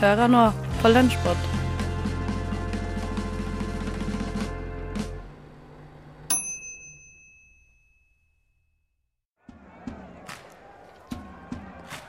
[0.00, 0.46] Hører nå
[0.80, 1.40] på Lunsjpod.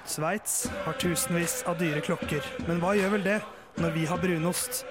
[0.07, 3.41] Sveits har tusenvis av dyre klokker, men hva gjør vel det
[3.83, 4.85] når vi har brunost?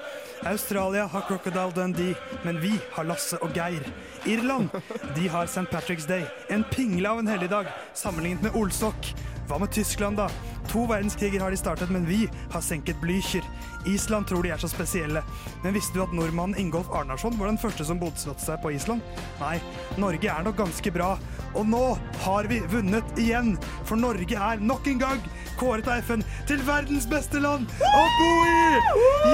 [0.45, 2.15] Australia har Crocodile Dundee,
[2.45, 3.81] men vi har Lasse og Geir.
[4.29, 4.69] Irland
[5.17, 5.65] de har St.
[5.73, 9.15] Patrick's Day, en pingle av en helligdag sammenlignet med Olsok.
[9.51, 10.29] Hva med Tyskland, da?
[10.71, 13.43] To verdenskriger har de startet, men vi har senket Blücher.
[13.87, 15.23] Island tror de er så spesielle.
[15.65, 19.03] Men visste du at nordmannen Ingolf Arnarsson var den første som bosatte seg på Island?
[19.41, 19.57] Nei,
[19.99, 21.17] Norge er nok ganske bra.
[21.59, 21.83] Og nå
[22.23, 23.57] har vi vunnet igjen,
[23.89, 25.25] for Norge er nok en gang
[25.59, 28.61] kåret av FN til verdens beste land å bo i!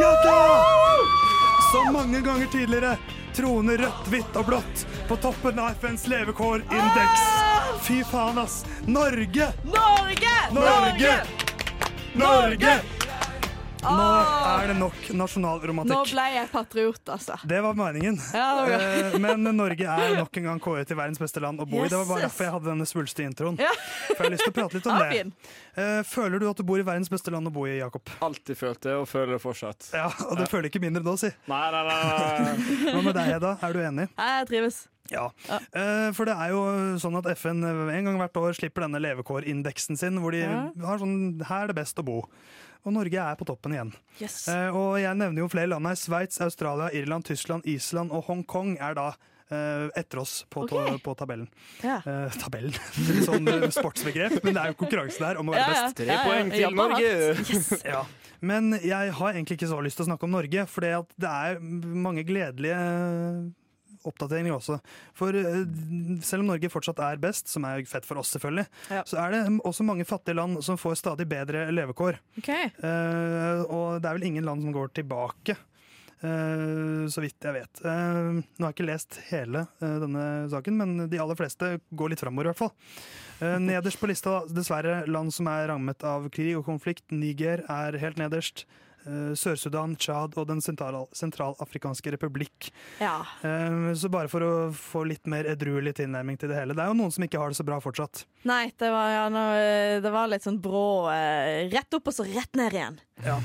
[0.00, 0.38] Ja da!
[1.74, 2.96] Som mange ganger tidligere
[3.36, 7.45] troner rødt, hvitt og blått på toppen av FNs levekårindeks.
[7.86, 8.64] Fy faen, ass.
[8.86, 9.46] Norge!
[9.64, 10.34] Norge!
[10.50, 11.22] Norge!
[12.14, 12.95] Norge!
[13.86, 14.06] Nå
[14.56, 15.92] er det nok nasjonalromantikk.
[15.94, 17.36] Nå ble jeg patriot, altså.
[17.46, 18.16] Det var meningen.
[18.34, 18.84] Ja, det var.
[18.86, 21.88] Eh, Men Norge er nok en gang kåret til verdens beste land å bo i.
[21.92, 23.60] Det var bare derfor jeg hadde denne svulstige introen.
[23.62, 23.70] Ja.
[24.08, 25.52] For jeg har lyst til å prate litt om Ja, det.
[25.76, 28.10] Eh, Føler du at du bor i verdens beste land å bo i, Jakob?
[28.26, 29.90] Alltid følt det, og føler det fortsatt.
[29.94, 31.30] Ja, Og du føler ikke mindre nå, si.
[31.50, 32.02] Nei, nei, nei.
[32.02, 32.58] nei.
[32.96, 33.54] Hva med deg, Hedda?
[33.62, 34.08] Er du enig?
[34.18, 34.82] Jeg trives.
[35.06, 35.28] Ja.
[35.46, 35.60] ja.
[36.16, 36.62] For det er jo
[36.98, 40.64] sånn at FN en gang hvert år slipper denne levekårindeksen sin, hvor de Ja.
[40.82, 42.16] har sånn Her er det best å bo.
[42.86, 43.88] Og Norge er på toppen igjen.
[44.22, 44.44] Yes.
[44.52, 45.96] Eh, og jeg nevner jo flere land her.
[45.98, 49.08] Sveits, Australia, Irland, Tyskland, Island og Hongkong er da
[49.50, 50.94] eh, etter oss på, okay.
[51.02, 51.48] På tabellen.
[51.82, 51.98] Ja.
[52.06, 52.76] Eh, tabellen?
[53.08, 55.82] Litt sånn eh, sportsbegrep, men det er jo konkurranse der om å være Ja, ja.
[55.88, 55.98] best.
[55.98, 57.12] Tre poeng til Norge.
[57.56, 57.72] Yes.
[57.86, 58.04] Ja.
[58.46, 61.60] Men jeg har egentlig ikke så lyst til å snakke om Norge, for det er
[61.60, 62.80] mange gledelige
[64.08, 64.78] oppdateringer også.
[65.16, 65.62] For eh,
[66.24, 69.02] selv om Norge fortsatt er best, som er fett for oss selvfølgelig, Ja.
[69.06, 72.18] så er det også mange fattige land som får stadig bedre levekår.
[72.40, 72.70] Okay.
[72.82, 75.56] Uh, og det er vel ingen land som går tilbake.
[76.22, 77.82] Uh, så vidt jeg vet.
[77.84, 82.22] Uh, nå har jeg ikke lest hele denne saken, men de aller fleste går litt
[82.24, 82.74] framover, i hvert fall.
[83.60, 87.04] Nederst på lista, dessverre, land som er rammet av krig og konflikt.
[87.12, 88.64] Niger er helt nederst.
[89.06, 92.70] Eh, Sør-Sudan, Tsjad og Den sentral- sentralafrikanske republikk.
[92.98, 93.20] Ja.
[93.46, 96.74] Eh, så bare for å få litt mer edruelig tilnærming til det hele.
[96.74, 98.24] Det er jo noen som ikke har det så bra fortsatt.
[98.44, 102.24] Nei, det var, ja, nå, eh, det var litt sånn brå Rett opp og så
[102.26, 102.98] rett ned igjen.
[103.24, 103.38] Ja.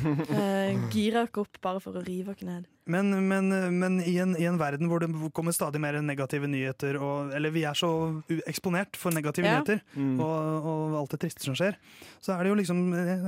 [0.92, 2.66] Gira ikke opp bare for å rive oss ned.
[2.90, 6.97] Men, men, men i, en, i en verden hvor det kommer stadig mer negative nyheter,
[6.97, 7.90] og, eller vi er så
[8.50, 9.59] eksponert for negative Ja.
[9.59, 10.19] nyheter Mm.
[10.19, 11.75] og, og alt det triste som skjer,
[12.22, 12.80] så er det jo liksom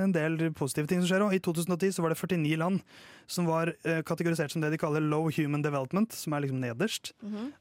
[0.03, 1.25] en del positive ting som skjer.
[1.28, 2.81] Og i 2010 så var det 49 land
[3.30, 7.13] som var eh, kategorisert som det de kaller low human development, som er liksom nederst.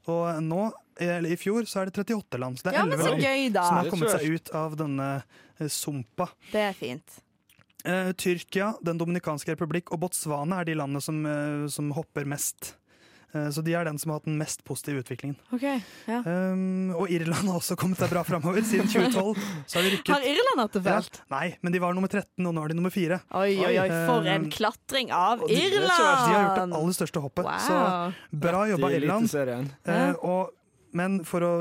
[0.09, 2.57] Og nå, eller i fjor, så er det 38 land.
[2.59, 5.11] Så det er Ja, 11 land gøy, som har kommet seg ut av denne
[5.59, 6.27] eh, sumpa.
[6.51, 7.21] Det er fint.
[7.83, 12.75] Eh, Tyrkia, Den dominikanske republikk og Botswana er de landene som, eh, som hopper mest.
[13.33, 15.35] Eh, så de er den som har hatt den mest positive utviklingen.
[15.51, 16.19] Okay, Ja.
[16.21, 18.61] Um, og Irland har også kommet seg bra framover.
[18.61, 19.35] Siden 2012
[19.67, 20.99] så har de rykket Har Irland hatt det ja.
[21.33, 23.17] Nei, men de var nummer 13, og nå er de nummer 4.
[23.41, 25.89] Oi, oi, oi, for en Um, klatring av og Irland!
[25.89, 27.43] De har gjort det aller største hoppet.
[27.49, 27.65] Wow.
[27.65, 29.33] Så bra jobba, Irland.
[29.89, 30.53] Eh, og,
[30.93, 31.51] men for å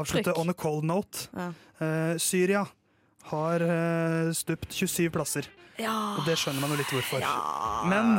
[0.00, 1.52] avslutte on a cold note Ja.
[1.80, 2.64] eh, Syria
[3.28, 3.60] har
[4.32, 5.46] stupt 27 plasser.
[5.78, 5.96] Ja.
[6.18, 7.22] Og det skjønner man jo litt hvorfor.
[7.22, 7.34] ja.
[7.88, 8.16] Men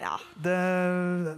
[0.00, 0.14] ja.
[0.44, 1.36] det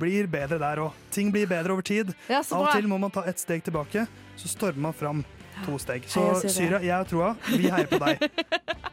[0.00, 0.96] blir bedre der òg.
[1.12, 2.14] Ting blir bedre over tid.
[2.30, 5.24] ja, så Av og til må man ta ett steg tilbake, så stormer man fram
[5.66, 6.06] to steg.
[6.08, 6.80] Så Heia Syria.
[6.80, 7.34] Jeg har troa.
[7.50, 8.24] Vi heier på deg.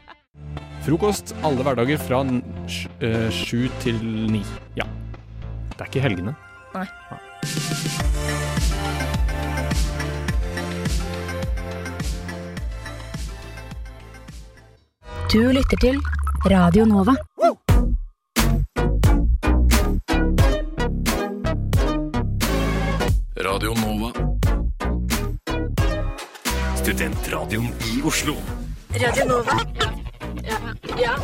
[0.88, 3.98] Frokost alle hverdager fra eh, sju til
[4.32, 4.44] ni.
[4.78, 4.86] Ja.
[5.74, 6.36] Det er ikke helgene.
[6.74, 6.86] Nei.
[15.28, 16.00] Du lytter til
[16.44, 17.14] Radio Nova.
[23.36, 24.12] Radio Nova.
[26.76, 28.34] Studentradioen i Oslo.
[28.94, 29.52] Radio Nova.
[30.98, 31.16] Ja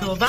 [0.00, 0.26] Nova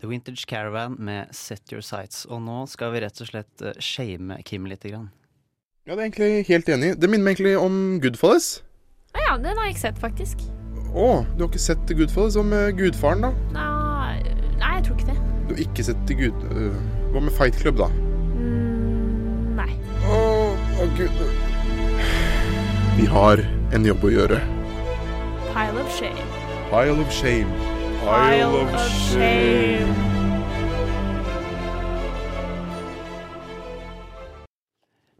[0.00, 2.24] The Vintage Caravan med Set Your Sights.
[2.24, 4.86] Og nå skal vi rett og slett uh, shame Kim litt.
[4.86, 5.10] Grann.
[5.86, 6.94] Ja, det er egentlig helt enig.
[7.00, 8.60] Det minner meg egentlig om Goodfellas.
[9.16, 10.46] Ja, den har jeg ikke sett, faktisk.
[10.94, 12.36] Å, du har ikke sett Goodfellas?
[12.38, 13.32] Hva med Gudfaren, da?
[13.56, 14.22] Nei,
[14.60, 15.18] nei, jeg tror ikke det.
[15.46, 16.46] Du har ikke sett Gud...
[16.50, 16.78] øh,
[17.12, 17.90] hva med Fight Club, da?
[18.36, 19.70] Mm, nei.
[20.06, 20.18] Å,
[20.82, 21.22] å gud
[22.96, 23.42] Vi har
[23.76, 24.42] en jobb å gjøre.
[25.52, 26.28] Pile of shame.
[26.70, 27.50] Pile of shame.
[28.02, 28.76] Pile of
[29.10, 30.15] shame.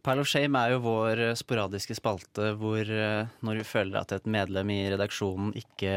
[0.07, 4.13] Pile of Shame er jo vår eh, sporadiske spalte hvor eh, når vi føler at
[4.15, 5.95] et medlem i redaksjonen ikke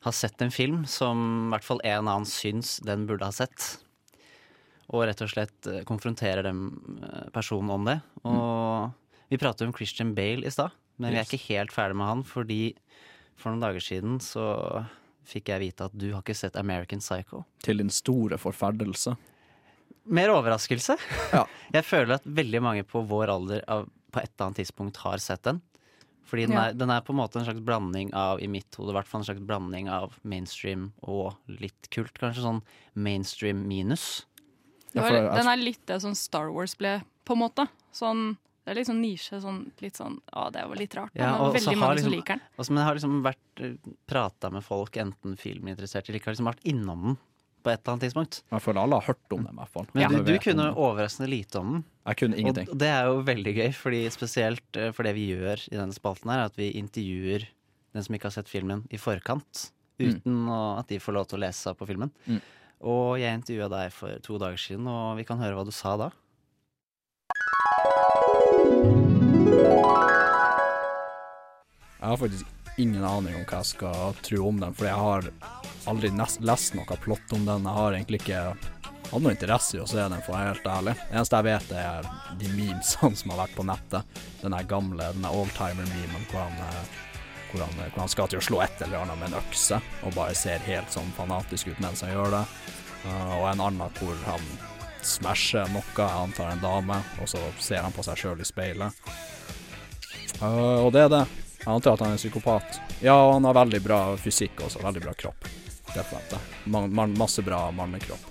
[0.00, 3.66] har sett en film som i hvert fall en annen syns den burde ha sett.
[4.88, 6.62] Og rett og slett eh, konfronterer den
[7.34, 7.98] personen om det.
[8.24, 12.08] Og vi pratet om Christian Bale i stad, men vi er ikke helt ferdig med
[12.08, 12.62] han, fordi
[13.36, 14.46] for noen dager siden så
[15.28, 17.44] fikk jeg vite at du har ikke sett American Psycho.
[17.60, 19.18] Til din store forferdelse.
[20.10, 20.96] Mer overraskelse.
[21.32, 21.44] Ja.
[21.76, 25.22] Jeg føler at veldig mange på vår alder av, på et eller annet tidspunkt har
[25.22, 25.60] sett den.
[26.30, 26.64] Fordi den, Ja.
[26.70, 29.22] er, den er på en måte en slags blanding av, i mitt hode, hvert fall
[29.22, 32.14] en slags blanding av mainstream og litt kult.
[32.18, 32.60] Kanskje sånn
[32.94, 34.26] mainstream minus.
[34.92, 36.96] Det var, den er litt det som Star Wars ble,
[37.26, 37.66] på en måte.
[37.94, 38.32] Sånn,
[38.66, 39.40] det er litt sånn nisje.
[39.42, 41.14] Sånn, litt sånn Å, det var litt rart.
[41.18, 42.66] Ja, men og veldig mange mange som liksom- liker den.
[42.74, 43.78] Men jeg har liksom vært
[44.10, 47.18] prata med folk, enten filminteresserte eller ikke, har liksom vært innom den
[47.62, 48.40] på et eller annet tidspunkt.
[48.50, 49.54] Jeg føler alle har hørt om den.
[49.54, 49.88] i hvert fall.
[49.92, 51.84] Men ja, du, du kunne overraskende lite om den.
[52.10, 52.70] Jeg kunne ingenting.
[52.72, 55.96] Og det er jo veldig gøy, fordi spesielt eh, for det vi gjør i denne
[55.96, 57.46] spalten her, at vi intervjuer
[57.94, 59.70] den som ikke har sett filmen i forkant,
[60.00, 60.14] Mm.
[60.16, 60.78] uten mm.
[60.80, 62.08] at de får lov til å lese seg på filmen.
[62.24, 62.38] Mm.
[62.88, 65.92] Og jeg intervjua deg for to dager siden, og vi kan høre hva du sa
[66.00, 66.08] da.
[72.00, 75.30] Jeg har faktisk ingen aning om hva jeg skal tro om den, for jeg har
[75.90, 76.10] aldri
[76.44, 77.66] lest noe plott om den.
[77.68, 78.42] Jeg har egentlig ikke
[79.10, 80.96] hatt noe interesse i å se den, for å være helt ærlig.
[81.00, 82.10] Det eneste jeg vet, er
[82.40, 84.20] de memesene som har vært på nettet.
[84.42, 86.98] Den gamle, den oldtimer-memen hvor, han, eh,
[87.50, 90.38] hvor, hvor han skal til å slå et eller annet med en økse, og bare
[90.38, 92.44] ser helt sånn fanatisk ut mens han gjør det.
[93.04, 94.50] Eh, og en annen hvor han
[95.02, 99.06] smasher noe, jeg antar en dame, og så ser han på seg sjøl i speilet.
[100.40, 101.24] Eh, og det er det.
[101.60, 102.78] Jeg antar at han er psykopat.
[103.04, 104.80] Ja, og han har veldig bra fysikk også.
[104.84, 105.48] Veldig bra kropp.
[105.94, 106.40] Jeg.
[106.70, 108.26] Man, man, masse bra mannekropp.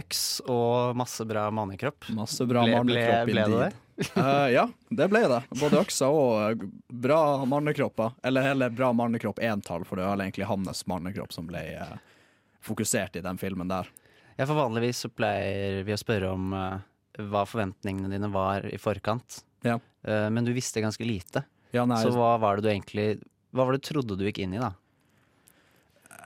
[0.00, 2.06] Øks og masse bra mannekropp.
[2.14, 3.26] Masse bra Ble- mannekropp.
[3.26, 4.10] ble- ble det det?
[4.16, 5.40] uh, ja, det ble det.
[5.60, 8.14] Både øksa og eh, bra mannekropper.
[8.24, 11.96] Eller heller bra mannekropp entall, for det var egentlig hans mannekropp som ble uh,
[12.64, 13.90] fokusert i den filmen der.
[14.38, 16.78] Ja, for vanligvis så pleier vi å spørre om eh,
[17.28, 19.42] hva forventningene dine var i forkant.
[19.66, 19.78] Ja.
[20.06, 21.44] Eh, men du visste ganske lite.
[21.74, 23.20] Ja, nei, Så hva var det du egentlig
[23.54, 24.72] Hva var det du trodde du gikk inn i, da?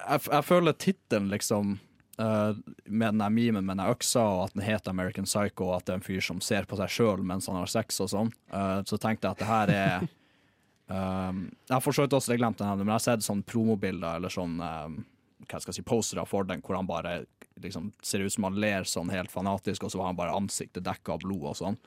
[0.05, 1.77] jeg, jeg føler tittelen liksom
[2.15, 2.55] Uh,
[2.87, 5.89] med den der memen med den øksa, og at den heter American Psycho, og at
[5.89, 8.31] det er en fyr som ser på seg sjøl mens han har sex og sånn,
[8.55, 12.61] uh, så tenkte jeg at det her er um, Jeg har forsøkt også, jeg også
[12.63, 16.47] den, men jeg har sett sånne promobilder eller sånn hva skal jeg si, postere for
[16.47, 17.17] den, hvor han bare
[17.63, 20.85] liksom ser ut som han ler sånn helt fanatisk, og så har han bare ansiktet
[20.87, 21.79] dekka av blod og sånn.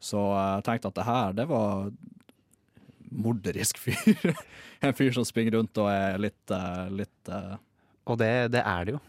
[0.00, 1.90] Så jeg tenkte at det her, det var
[3.10, 4.34] morderisk fyr.
[4.86, 7.56] en fyr som springer rundt og er litt, eh, litt eh,
[8.06, 9.00] Og det, det er det jo.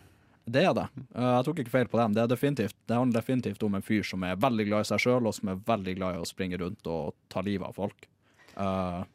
[0.51, 0.87] det er det.
[1.15, 2.17] Eh, jeg tok ikke feil på den.
[2.17, 5.29] Det, definitivt, det handler definitivt om en fyr som er veldig glad i seg sjøl,
[5.29, 8.09] og som er veldig glad i å springe rundt og ta livet av folk.
[8.57, 9.05] Uh,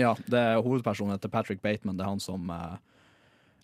[0.00, 1.98] ja, det er hovedpersonen til Patrick Bateman.
[1.98, 2.76] Det er han som eh,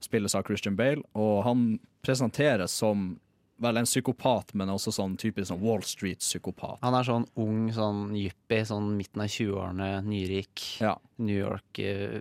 [0.00, 3.18] spilles av Christian Bale, og han presenteres som
[3.58, 6.78] vel en psykopat, men også sånn typisk sånn Wall Street-psykopat.
[6.82, 10.96] Han er sånn ung, sånn yuppie, sånn midten av 20-årene, nyrik, Ja.
[11.18, 12.20] New York eh,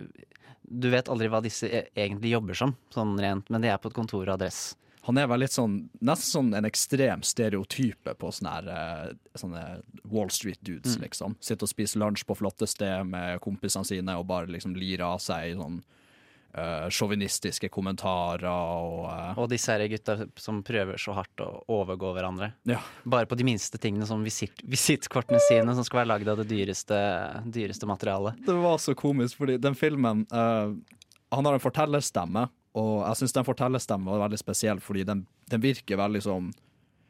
[0.70, 3.88] Du vet aldri hva disse e- egentlig jobber som, sånn rent, men de er på
[3.88, 4.74] et kontor og adress.
[5.08, 8.68] Han er vel litt sånn Nesten sånn en ekstrem stereotype på sånne, her,
[9.08, 11.02] eh, sånne Wall Street-dudes, Mm.
[11.06, 11.36] liksom.
[11.40, 15.20] Sitter og spiser lunsj på flotte sted med kompisene sine og bare liksom lirer av
[15.20, 15.82] seg sånn
[16.92, 19.38] sjåvinistiske kommentarer og uh...
[19.38, 21.48] Og disse her gutta som prøver så hardt å
[21.78, 22.52] overgå hverandre.
[22.68, 22.80] Ja.
[23.04, 26.48] Bare på de minste tingene, som visitt, visittkortene sine, som skal være lagd av det
[26.50, 27.00] dyreste,
[27.46, 28.38] dyreste materialet.
[28.46, 30.74] Det var så komisk, fordi den filmen uh,
[31.34, 32.46] Han har en fortellerstemme,
[32.78, 36.50] og jeg syns den fortellerstemmen var veldig spesiell, fordi den, den virker veldig sånn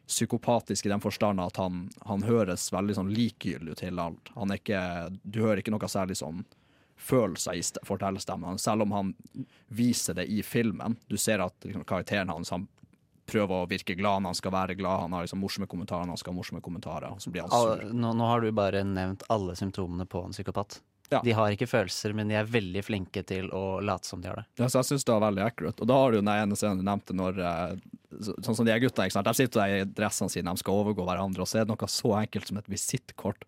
[0.08, 4.30] psykopatisk i den forstand at han, han høres veldig sånn likegyldig ut til alt.
[4.38, 4.80] Han er ikke,
[5.22, 6.46] du hører ikke noe særlig sånn
[6.98, 9.14] følelser i st- fortellerstemmen, selv om han
[9.68, 10.96] viser det i filmen.
[11.08, 12.66] Du ser at liksom, karakteren hans han
[13.28, 15.02] prøver å virke glad når han skal være glad.
[15.04, 17.16] Han har liksom morsomme kommentarer når han skal ha morsomme kommentarer.
[17.20, 17.82] Sur.
[17.92, 20.80] Nå, nå har du bare nevnt alle symptomene på en psykopat.
[21.12, 21.20] Ja.
[21.24, 24.42] De har ikke følelser, men de er veldig flinke til å late som de har
[24.42, 24.46] det.
[24.60, 25.80] Ja, så jeg syns det var veldig accurate.
[25.84, 27.78] Og da har du den ene scenen du nevnte, når eh,
[28.18, 29.28] Sånn som de er gutta, ikke sant.
[29.28, 31.88] De sitter der i dressene sine, de skal overgå hverandre, og så er det noe
[31.92, 33.44] så enkelt som et visittkort.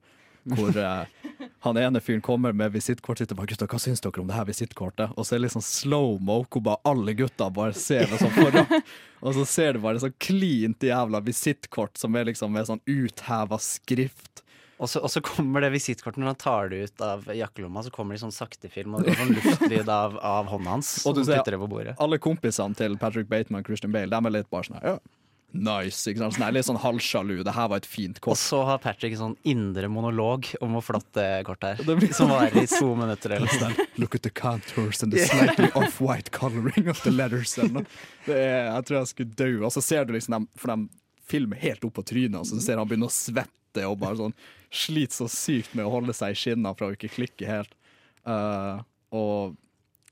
[0.48, 4.22] Hvor eh, han ene fyren kommer med visittkortet sitt og bare 'Gutta, hva syns dere
[4.22, 7.50] om det her visittkortet?' Og så er det litt sånn slow-mo, hvor bare alle gutta
[7.52, 8.80] bare ser det sånn foran.
[9.24, 13.58] Og så ser du bare sånn klint jævla visittkort som er liksom med sånn utheva
[13.60, 14.40] skrift.
[14.80, 17.92] Og så, og så kommer det visittkortet når han tar det ut av jakkelomma, så
[17.92, 20.92] kommer det i sånn saktefilm, og det er sånn luftlyd av, av hånda hans.
[21.04, 21.44] Og du ser
[22.00, 25.19] alle kompisene til Patrick Bateman og Christian Bale, de er litt bare sånn her, ja.
[25.52, 26.04] Nice.
[26.10, 26.34] Ikke sant?
[26.36, 27.40] Sånn, her, litt sånn halvsjalu.
[27.46, 28.32] Det her var et fint kort.
[28.36, 31.98] Og så har Patrick en sånn indre monolog om hvor flott det kortet Det er.
[32.00, 33.86] blir- Som varer i to minutter eller noe.
[34.02, 37.54] Look at the contours and the slightly off-white coloring of the letters.
[37.56, 39.50] Det er, jeg tror jeg skulle dø.
[39.64, 40.88] Og så ser du liksom dem, for de
[41.30, 44.32] filmer helt opp på trynet, og så ser han begynne å svette og bare sånn
[44.74, 47.72] sliter så sykt med å holde seg i skinna for å ikke klikke helt.
[48.26, 48.82] Uh,
[49.14, 49.54] og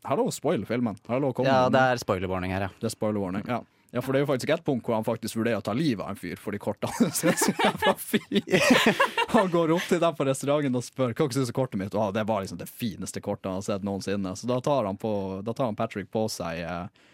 [0.06, 0.96] her er lov å spoile filmen.
[1.08, 2.70] Her er lov å komme Ja, det er spoiler-warning her, ja.
[2.80, 3.42] Det er spoiler warning.
[3.50, 3.60] Ja.
[3.90, 6.04] Ja, for det er jo faktisk et punkt hvor han faktisk vurderer å ta livet
[6.04, 7.08] av en fyr for de kortene.
[7.16, 9.04] Så det er så jævla fint.
[9.32, 11.96] Han går opp til dem på restauranten og spør hva syns du kortet mitt.
[11.96, 14.34] Og det var liksom det fineste kortet han har sett noensinne.
[14.36, 15.12] Så da tar han, på,
[15.44, 17.08] da tar han Patrick på seg eh,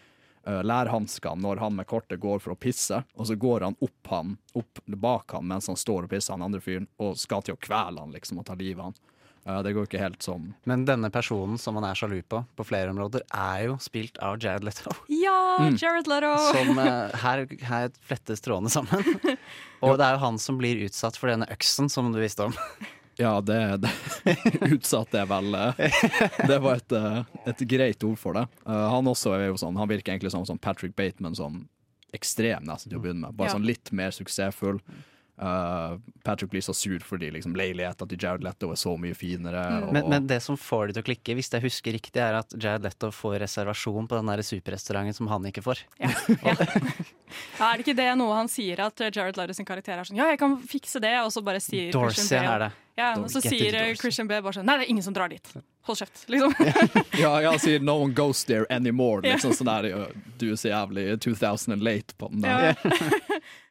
[0.50, 4.11] eh, lærhanskene når han med kortet går for å pisse, og så går han opp,
[4.11, 7.54] han, opp bak han mens han står og pisser, han andre fyren, og skal til
[7.54, 9.02] å kvele han liksom og ta livet av han.
[9.44, 10.54] Det går ikke helt sånn.
[10.64, 14.38] Men denne personen som han er sjalu på, på flere områder, er jo spilt av
[14.40, 14.94] Jared Leto.
[15.12, 15.76] Ja, Mm.
[15.78, 16.30] Jared Leto!
[16.50, 19.04] Som uh, her, her flettes trådene sammen.
[19.84, 22.56] Og det er jo han som blir utsatt for denne øksen, som du visste om.
[23.14, 23.90] Ja, det, det
[24.74, 25.76] Utsatt er vel eh,
[26.48, 28.42] Det var et, eh, et greit ord for det.
[28.66, 31.60] Uh, han også er jo sånn Han virker egentlig som, som Patrick Bateman, sånn
[32.10, 33.36] ekstrem nesten til å begynne med.
[33.38, 33.54] Bare Ja.
[33.54, 34.80] sånn litt mer suksessfull.
[35.38, 39.64] Eh, Patrick blir så sur fordi liksom, leiligheta til Jared Leto er så mye finere.
[39.83, 42.38] Og, Men, men det som får det til å klikke, hvis jeg husker riktig, er
[42.38, 45.83] at Jared Leto får reservasjon på den der superrestauranten som han ikke får.
[45.99, 46.12] Ja,
[47.67, 50.31] er det ikke det noe han sier, at Jared Leto sin karakter er sånn Ja,
[50.31, 52.73] jeg kan fikse det, og så bare sier Dorsey Christian Bale er det.
[52.95, 55.50] Ja, og så sier Christian Bale bare sånn Nei, det er ingen som drar dit.
[55.85, 56.55] Hold kjeft, liksom.
[57.25, 59.26] ja, ja, han sier 'no one goes there anymore'.
[59.26, 62.79] Liksom sånn der, Du er så jævlig 2000 and late på den der.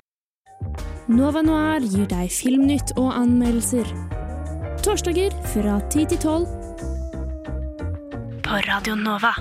[1.08, 3.90] Nova Noir gir deg filmnytt og anmeldelser.
[4.86, 6.46] Torsdager fra 10 til 12.
[8.46, 9.34] På Radio Nova.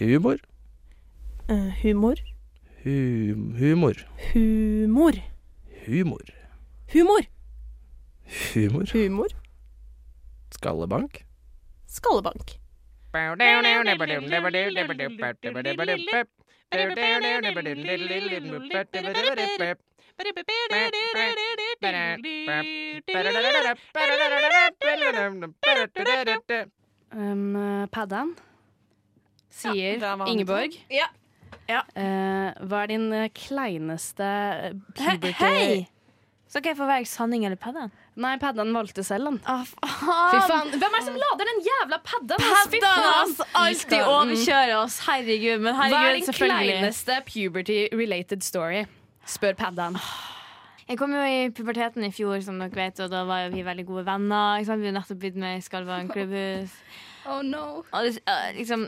[0.00, 0.36] Humor.
[1.48, 2.14] Uh, humor.
[2.82, 3.94] Hum, humor.
[4.32, 5.12] Humor.
[5.86, 6.26] Humor.
[6.92, 7.20] Humor.
[8.54, 8.84] Humor.
[8.92, 9.28] Humor.
[10.50, 11.23] Skallebank.
[11.94, 12.56] Skallebank.
[27.14, 28.34] Um, Paddan
[29.54, 30.14] sier ja.
[30.26, 30.74] Ingeborg.
[30.90, 31.06] Ja.
[31.70, 31.80] Ja.
[31.96, 35.84] Uh, hva er din eh, kleineste eh, puberty Hei!
[36.48, 37.92] Skal ikke jeg få være sanning eller padden?
[38.16, 39.38] Nei, Paddan valgte selv, den.
[39.50, 40.68] Ah, Fy faen.
[40.70, 42.84] Hvem er det som lader den jævla Padden faen.
[43.08, 45.00] altså, alltid overkjører oss.
[45.08, 45.64] Herregud.
[45.64, 48.84] Men Hva er herregud, din kleineste puberty-related story?
[49.26, 49.98] Spør Paddan.
[50.86, 53.62] Jeg kom jo i puberteten i fjor, som dere vet, og da var jo vi
[53.66, 54.58] veldig gode venner.
[54.60, 54.82] Ikke sant?
[54.84, 56.70] Vi har nettopp blitt med Skalvang klubbhus.
[57.24, 57.80] Oh no.
[57.88, 58.18] Og det,
[58.52, 58.82] liksom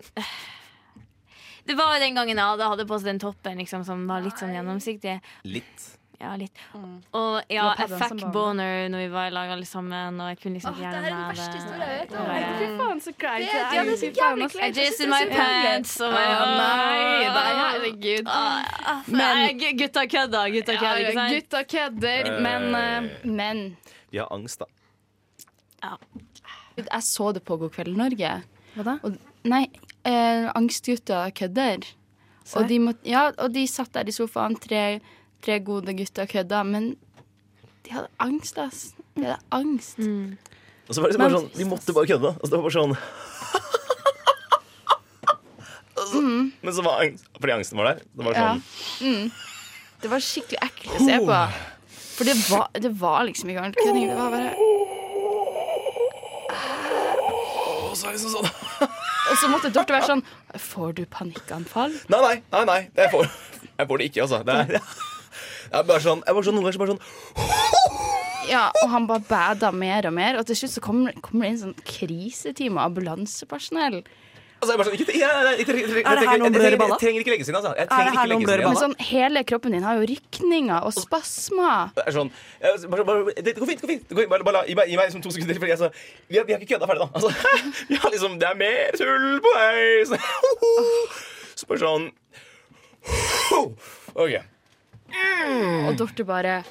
[1.67, 4.37] Det var den gangen jeg hadde, hadde på seg den toppen liksom, som var litt
[4.37, 5.15] sånn gjennomsiktig.
[5.49, 5.87] Litt.
[6.21, 6.57] Ja, litt.
[6.73, 7.03] Mm.
[7.13, 10.55] Og ja, jeg fikk boner når vi var i lag alle sammen, og jeg kunne
[10.57, 12.15] liksom gjerne ikke det er den verste historien jeg vet.
[12.15, 13.61] Det Fy faen, så kleint Det- er.
[13.61, 14.65] det er.
[14.65, 16.01] I just in my pants.
[16.01, 16.23] Og Å,
[16.57, 18.27] nei, nei, herregud.
[18.33, 21.33] Ah, Men- Gutta kødda, gutta kødder, ikke sant?
[21.37, 22.41] Gutta kødder, Eh.
[22.41, 23.77] men eh, Men
[24.11, 24.65] Vi har angst, da.
[26.77, 28.33] Jeg så det på God kveld Norge.
[28.77, 28.97] Hva da?
[29.05, 29.17] Og,
[29.49, 29.67] nei,
[30.05, 31.85] eh, Angstgutta kødder.
[32.55, 35.01] Og de, må, ja, og de satt der i sofaen, tre,
[35.47, 36.97] tre gode gutter kødda, men
[37.87, 38.89] de hadde angst, ass.
[39.15, 39.99] De hadde angst.
[40.03, 42.31] Og så var det liksom bare sånn, De måtte bare kødde.
[42.35, 42.95] Altså, det var bare sånn
[46.01, 46.19] altså,
[46.63, 47.99] Men så var angst Fordi angsten var der.
[48.15, 48.41] Det var Ja.
[48.55, 48.63] sånn
[49.07, 49.25] Mm.
[50.03, 51.37] Det var skikkelig ekkelt å se på.
[52.17, 54.07] For det var, det var liksom ikke ordentlig kødding.
[54.09, 54.51] Det var bare
[57.91, 58.49] Og så er det sånn, sånn.
[59.31, 60.23] Og så måtte Dorte være sånn
[60.61, 61.93] Får du panikkanfall?
[62.13, 63.23] Nei, nei, nei, nei jeg, får,
[63.79, 64.39] jeg får det ikke, altså.
[64.47, 64.67] Det er,
[65.73, 67.03] jeg bare sånn, jeg bare sånn, Noen ganger så bare sånn
[68.53, 71.49] Ja, og han bare bada mer og mer, og til slutt så kommer, kom det
[71.51, 74.05] inn sånn kriseteam og ambulansepersonell.
[74.57, 75.67] Altså, jeg bare sånn, ikke, jeg, jeg, jeg, jeg
[76.97, 77.73] trenger ikke legges inn, altså.
[77.77, 78.71] Jeg Er trenger ikke her noen legge blør i seg inn.
[78.71, 81.93] Men sånn, hele kroppen din har jo rykninger og spasmer.
[82.01, 82.31] Er sånn,
[82.87, 83.93] bare, bare, det, går fint, det går
[84.23, 84.31] fint.
[84.33, 85.61] Bare, bare, la- gi meg, liksom to sekunder til.
[85.67, 85.93] Fordi jeg,
[86.31, 87.09] vi, har, vi har ikke kødda ferdig, da.
[87.21, 87.29] Altså,
[87.91, 89.85] vi har liksom, det er mer tull på vei.
[90.09, 90.23] Så,
[91.61, 92.09] så bare sånn
[94.17, 94.39] OK.
[95.89, 96.63] Og Dorte bare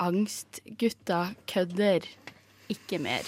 [0.00, 2.06] Angst, gutta, kødder.
[2.68, 3.26] Ikke mer.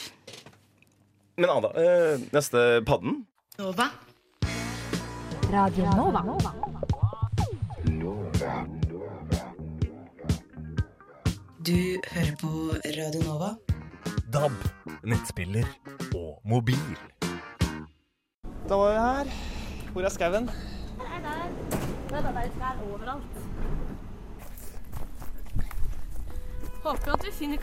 [1.37, 3.27] Men Ada, øh, neste padden.
[3.59, 3.87] Nova.
[5.53, 6.23] Radio Nova.
[11.67, 11.77] Du
[12.13, 12.51] hører på
[12.99, 13.51] Radio Nova.
[14.33, 14.53] DAB,
[15.05, 15.67] nettspiller
[16.15, 16.97] og mobil.
[18.69, 19.27] Da var vi her.
[19.93, 20.49] Hvor er skauen?
[20.99, 21.53] Nei, der.
[22.09, 23.92] Det er bare trær overalt.
[26.83, 27.59] Håper at vi finner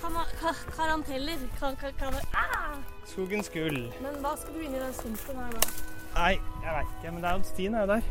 [0.75, 1.37] karanteller.
[1.59, 2.77] Kan, kan, kan ah!
[3.05, 3.81] Skogens gull.
[4.03, 5.63] Men hva skal du inn i den sumpen her da?
[6.15, 6.33] Nei,
[6.63, 8.07] jeg veit ikke, men det er jo stien er jo der.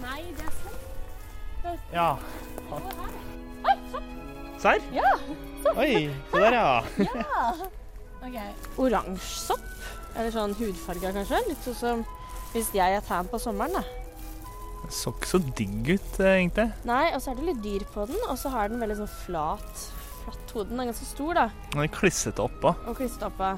[0.00, 0.80] Nei, det er sånn.
[1.92, 2.08] Ja.
[2.72, 4.10] Oi, sopp!
[4.60, 4.86] Serr?
[4.92, 5.10] Ja,
[5.62, 5.78] sopp.
[5.80, 5.92] Oi,
[6.32, 6.82] se der, ja.
[7.08, 7.68] ja.
[8.20, 8.38] Ok.
[8.82, 9.68] Oransje sopp.
[10.16, 11.40] Eller sånn hudfarga, kanskje.
[11.48, 12.04] Litt sånn som
[12.50, 13.84] hvis jeg er tan på sommeren, da.
[14.80, 16.66] Det så ikke så digg ut, eh, egentlig.
[16.88, 19.12] Nei, og så er det litt dyr på den, og så har den veldig sånn
[19.20, 19.84] flat,
[20.24, 20.68] flatt hode.
[20.70, 21.44] Den er ganske stor, da.
[21.72, 22.72] Den er klissete oppå.
[22.86, 23.50] Og klissete oppå.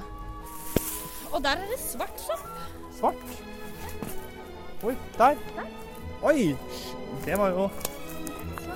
[1.33, 2.45] Og der er det svart sopp.
[2.99, 3.23] Svart?
[4.83, 5.39] Oi, der.
[6.23, 6.53] Oi!
[7.25, 7.69] Det var jo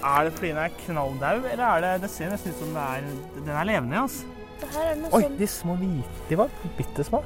[0.04, 2.84] Er det fordi den er knalldau, eller er det Det ser nesten ut som det
[2.84, 3.08] er
[3.40, 4.26] Den er levende, altså.
[4.62, 7.24] Det her er noe Oi, sånn de små hvite De var bitte små.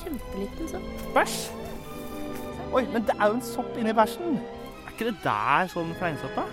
[0.00, 1.04] kjempeliten sopp.
[1.14, 1.36] Bæsj!
[2.74, 4.38] Oi, men det er jo en sopp inni bæsjen.
[4.84, 6.46] Er ikke det der sånn fleinsopp, da?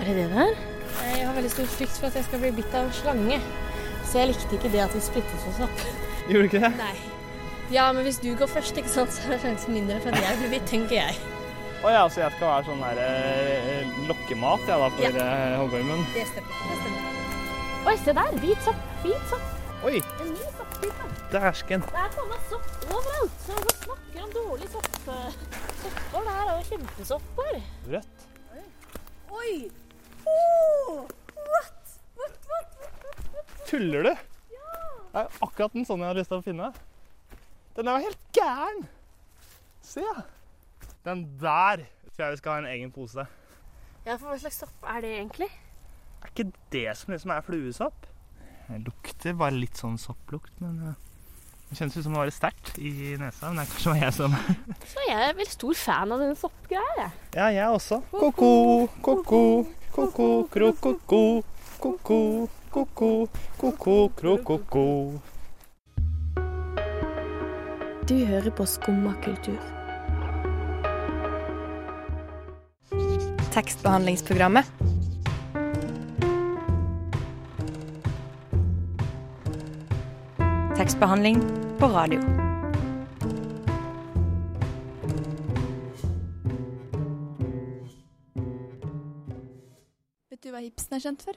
[0.00, 0.56] Er det det der?
[1.00, 3.40] Jeg har veldig stor frykt for at jeg skal bli bitt av en slange.
[4.10, 5.82] Så jeg likte ikke det at vi splittet oss opp.
[6.28, 6.72] Gjorde du ikke det?
[6.80, 6.94] Nei.
[7.70, 10.38] Ja, men hvis du går først, ikke sant, så er sjansen mindre for at jeg
[10.40, 11.20] blir bitt, tenker jeg.
[11.80, 15.26] Å ja, så jeg skal være sånn der eh, lokkemat ja, da, for Ja.
[15.26, 16.02] eh, hoggormen?
[16.16, 16.64] Det stemmer.
[16.66, 17.06] Det stemmer.
[17.88, 18.34] Oi, se der.
[18.42, 18.82] Hvit sopp.
[19.04, 19.46] Hvit sopp.
[19.88, 21.06] Oi, En ny sopptype.
[21.32, 21.86] dæsken.
[21.86, 23.38] Det er faen meg sopp overalt.
[23.46, 24.90] Så vi snakker om dårlig sopp?
[25.06, 27.54] Sopper, det her er jo kjempesopper.
[27.94, 28.26] Rødt.
[28.52, 28.66] Oi.
[29.40, 29.54] Oi!
[30.30, 31.06] Oh!
[31.36, 31.94] What?
[32.20, 33.66] What, what?
[33.70, 34.12] Tuller du?
[34.54, 34.76] Ja.
[35.10, 36.70] Det er akkurat den sånn jeg har lyst til å finne.
[37.76, 38.80] Den er jo helt gæren!
[39.86, 40.04] Se!
[41.06, 43.24] Den der tror jeg vi skal ha en egen pose.
[44.06, 45.48] Ja, for hva slags sopp er det egentlig?
[46.20, 48.06] Er ikke det som liksom er fluesopp?
[48.70, 52.78] Det lukter bare litt sånn sopplukt, men det kjennes ut som det var litt sterkt
[52.78, 53.48] i nesa.
[53.50, 54.36] Men det er kanskje jeg som
[54.92, 56.94] Så jeg er veldig stor fan av denne soppgreia.
[57.00, 57.10] jeg.
[57.38, 58.00] Ja, jeg også.
[58.12, 58.50] Ko-ko,
[59.06, 59.42] ko-ko,
[59.92, 61.42] ko-ko, kro-ko-ko.
[61.80, 64.86] Ko-ko, ko-ko, ko-ko, kro-ko-ko.
[68.06, 69.56] Du hører på Skumma kultur.
[73.54, 74.66] Tekstbehandlingsprogrammet.
[80.76, 81.42] Tekstbehandling
[81.78, 82.49] på radio.
[90.90, 91.36] Ibsen er kjent for?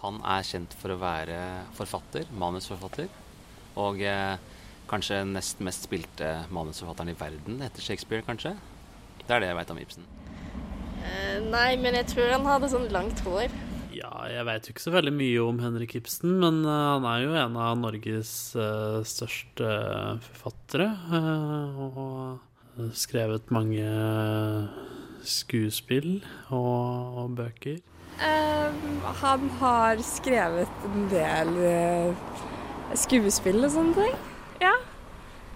[0.00, 1.38] Han er kjent for å være
[1.76, 3.10] forfatter, manusforfatter.
[3.76, 4.38] Og eh,
[4.88, 8.54] kanskje nest mest spilte manusforfatteren i verden etter Shakespeare, kanskje.
[9.20, 10.06] Det er det jeg veit om Ibsen.
[11.02, 13.52] Eh, nei, men jeg tror han hadde sånn langt hår.
[13.92, 17.26] Ja, jeg vet jo ikke så veldig mye om Henrik Ibsen, men uh, han er
[17.26, 19.74] jo en av Norges uh, største
[20.30, 20.88] forfattere.
[21.12, 23.84] Uh, og skrevet mange
[25.36, 27.84] skuespill og, og bøker.
[28.22, 32.36] Ehm, han har skrevet en del uh,
[32.96, 34.14] skuespill og sånne ting.
[34.62, 34.72] Ja.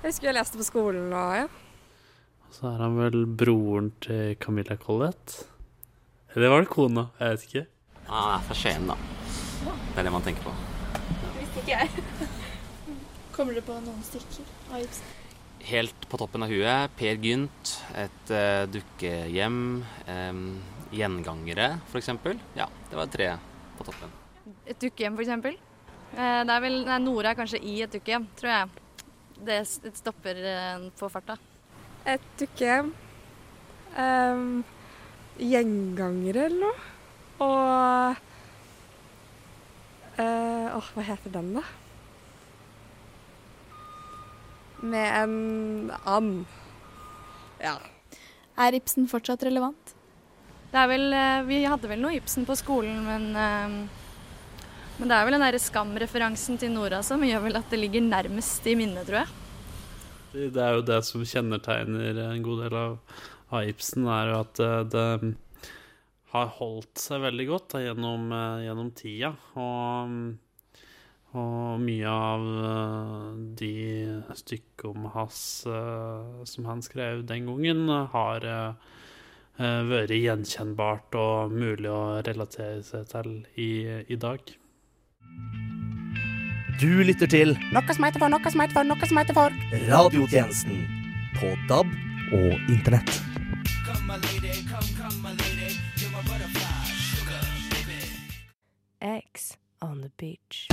[0.00, 1.46] Jeg husker jeg leste på skolen og ja.
[2.46, 5.38] Og Så er han vel broren til Camilla Collett.
[6.34, 7.06] Eller var det kona?
[7.20, 7.64] Jeg vet ikke.
[8.10, 8.96] Han er fra Skien, da.
[9.64, 10.52] Det er det man tenker på.
[11.38, 12.04] Visste ikke jeg.
[13.36, 15.16] Kommer du på noen stykker av Ibsen?
[15.70, 19.58] Helt på toppen av huet, Per Gynt, et uh, dukkehjem,
[20.08, 20.38] eh,
[20.94, 22.10] gjengangere f.eks.
[22.58, 23.32] Ja, det var tre
[23.78, 24.12] på toppen.
[24.66, 25.58] Et dukkehjem, eksempel.
[26.16, 28.68] Eh, Det er vel, nei, Nora er kanskje i et dukkehjem, tror jeg.
[29.46, 29.60] Det
[29.96, 31.38] stopper eh, på farta.
[32.08, 32.92] Et dukkehjem.
[33.90, 34.62] Um,
[35.40, 36.88] gjengangere eller noe.
[37.40, 38.18] Og
[40.20, 41.64] uh, Åh, hva heter den, da?
[44.80, 46.44] Med en and.
[47.60, 47.78] Ja.
[48.60, 49.94] Er Ibsen fortsatt relevant?
[50.70, 53.74] Vel, eh, vi hadde vel noe Ibsen på skolen, men, eh,
[55.00, 58.06] men det er vel den derre Skam-referansen til Nora som gjør vel at det ligger
[58.06, 60.50] nærmest i minnet, tror jeg.
[60.54, 62.98] Det er jo det som kjennetegner en god del av,
[63.50, 65.34] av Ibsen, er jo at det, det
[66.30, 69.32] har holdt seg veldig godt da, gjennom, eh, gjennom tida.
[69.58, 70.14] Og,
[71.40, 73.26] og mye av eh,
[73.58, 73.74] de
[74.38, 78.98] stykker om hans eh, som han skrev den gangen, har eh, eh,
[79.60, 83.70] vært gjenkjennbart og mulig å relatere seg til i,
[84.08, 84.40] i dag.
[86.80, 89.56] Du lytter til Noe som heter for, noe som heter for, noe som heter for.
[89.90, 90.86] Radiotjenesten
[91.36, 91.92] på DAB
[92.32, 93.20] og Internett.
[99.00, 100.68] X on the beach.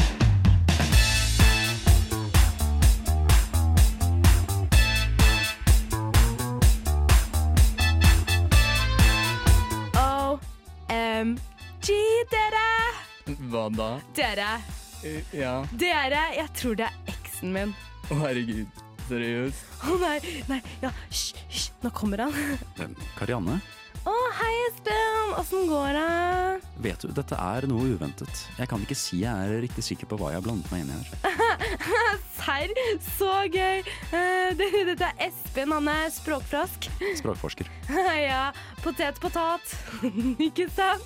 [13.68, 14.00] Hva da?
[14.16, 14.62] Dere,
[15.04, 15.64] Eh, Ja.
[15.78, 17.74] dere, jeg tror det er eksen min.
[18.10, 18.68] Å, herregud.
[19.08, 19.66] Seriøst?
[19.84, 22.96] Å nei, nei, ja, hysj, hysj, nå kommer han.
[23.18, 23.62] Karianne,
[24.08, 26.62] Å, hei Espen, åssen går det?
[26.82, 28.46] vet du, dette er noe uventet.
[28.58, 30.92] Jeg kan ikke si jeg er riktig sikker på hva jeg har blandet meg inn
[30.92, 32.20] i her.
[32.38, 32.72] Serr,
[33.18, 33.84] så gøy.
[34.14, 36.88] Eh, det- Dette er Espen, han er språkfrosk.
[37.20, 37.68] Språkforsker.
[38.28, 38.52] Ja,
[38.82, 39.76] potet potat.
[40.48, 41.04] Ikke sant?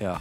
[0.00, 0.18] Ja.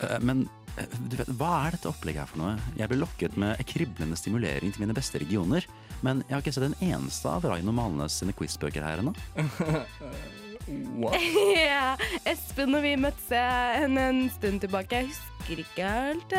[0.00, 2.54] Eh, Men eh, du vet, hva er dette opplegget her for noe?
[2.78, 5.66] Jeg ble lokket med kriblende stimulering til mine beste regioner.
[6.04, 9.14] Men jeg har ikke sett en eneste av Raino Malnes sine quizbøker her ennå.
[11.70, 11.94] ja,
[12.26, 15.02] Espen og vi møttes en, en stund tilbake.
[15.02, 16.34] Jeg husker ikke helt.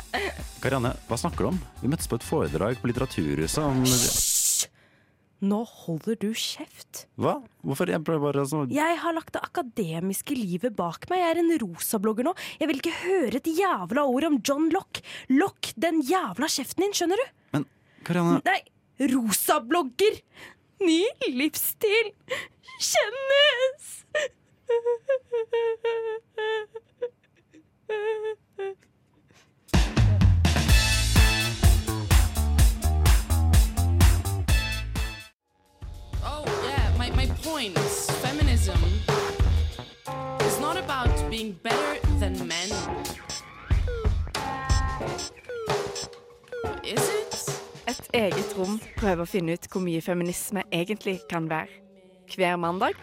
[0.62, 1.60] Karianne, hva snakker du om?
[1.82, 3.82] Vi møttes på et foredrag på Litteraturhuset om
[5.44, 7.02] Nå holder du kjeft.
[7.20, 7.34] Hva?
[7.66, 7.90] Hvorfor?
[7.92, 11.20] Jeg prøver bare altså Jeg har lagt det akademiske livet bak meg.
[11.20, 12.32] Jeg er en rosablogger nå.
[12.60, 15.02] Jeg vil ikke høre et jævla ord om John Lock.
[15.32, 17.26] Lock den jævla kjeften din, skjønner du?
[17.56, 17.66] Men
[18.06, 18.60] Karianne Nei,
[19.14, 20.20] rosablogger!
[20.84, 21.02] Ny
[21.36, 22.10] livsstil
[22.82, 23.92] kjennes!
[37.44, 37.78] point
[38.24, 38.78] feminism
[40.46, 42.68] is not about being better than men.
[46.84, 47.60] Is it?
[47.86, 51.68] Et eget rom prøver å finne ut hvor mye feminisme egentlig kan være.
[52.32, 52.96] Hver mandag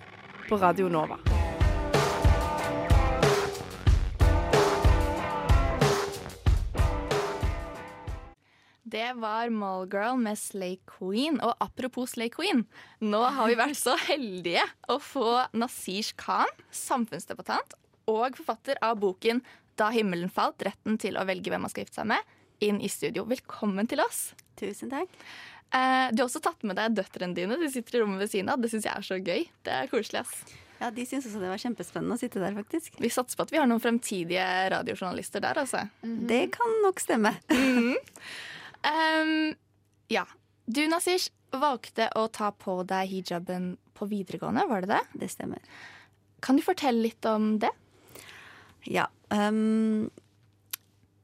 [0.49, 1.30] på Radio Nova.
[8.91, 11.37] Det var Mallgirl med Slay Queen.
[11.39, 12.65] Og apropos Slay Queen,
[12.99, 17.77] nå har vi vært så heldige å få Nasish Khan, samfunnsdebattant
[18.11, 19.39] og forfatter av boken
[19.79, 22.89] 'Da himmelen falt retten til å velge hvem man skal gifte seg med', inn i
[22.91, 23.23] studio.
[23.23, 24.33] Velkommen til oss.
[24.59, 25.07] Tusen takk.
[25.71, 27.55] Eh, du har også tatt med deg døtrene dine.
[27.55, 28.59] De sitter i rommet ved siden av.
[28.59, 29.47] Det syns jeg er så gøy.
[29.63, 30.43] Det er koselig, ass.
[30.81, 32.99] Ja, De syns også det var kjempespennende å sitte der, faktisk.
[32.99, 35.87] Vi satser på at vi har noen fremtidige radiojournalister der, altså.
[36.03, 37.37] Det kan nok stemme.
[38.87, 39.53] Um,
[40.11, 40.25] ja.
[40.65, 45.01] Du, Nasish, valgte å ta på deg hijaben på videregående, var det det?
[45.23, 45.61] Det stemmer.
[46.41, 47.71] Kan du fortelle litt om det?
[48.89, 49.07] Ja.
[49.29, 50.09] Um,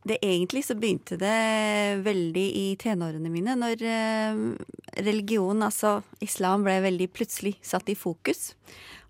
[0.08, 3.82] det Egentlig så begynte det veldig i tenårene mine, når
[4.38, 4.44] um,
[4.96, 8.54] religion, altså islam, ble veldig plutselig satt i fokus.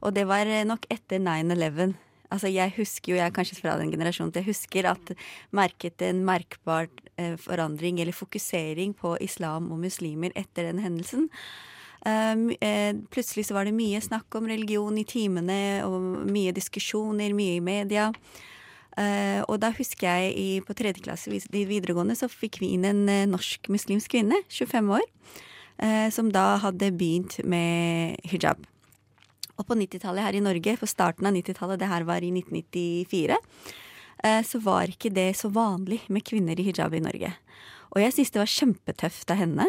[0.02, 1.94] Og det var eh, nok etter 9-11.
[2.34, 5.14] Altså jeg husker jo, jeg er kanskje fra den generasjonen, at jeg husker at
[5.56, 7.07] merket en merkbar eh,
[7.41, 11.27] forandring eller fokusering på islam og muslimer etter den hendelsen.
[12.06, 17.34] Um, eh, plutselig så var det mye snakk om religion i timene, og mye diskusjoner,
[17.36, 18.12] mye i media.
[18.97, 22.88] Uh, og da husker jeg i, på tredje klasse i videregående så fikk vi inn
[22.88, 25.06] en eh, norsk muslimsk kvinne, 25 år,
[25.84, 28.63] uh, som da hadde begynt med hijab.
[29.58, 33.38] Og på 90-tallet her i Norge, på starten av 90-tallet, det her var i 1994,
[33.38, 33.86] eh,
[34.45, 37.34] så var ikke det så vanlig med kvinner i hijab i Norge.
[37.93, 39.67] Og jeg syns det var kjempetøft av henne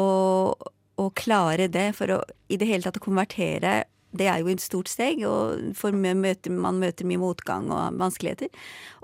[0.00, 0.06] å,
[1.00, 2.20] å klare det, for å
[2.52, 3.82] i det hele tatt å konvertere.
[4.12, 8.50] Det er jo et stort steg, og møter, man møter mye motgang og vanskeligheter.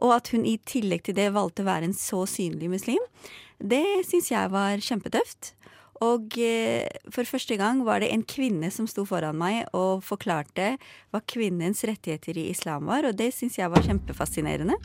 [0.04, 3.04] Og at hun i tillegg til det valgte å være en så synlig muslim,
[3.58, 5.54] det syns jeg var kjempetøft.
[6.04, 10.76] Og eh, for første gang var det en kvinne som sto foran meg og forklarte
[11.10, 14.78] hva kvinnens rettigheter i islam var, og det syns jeg var kjempefascinerende.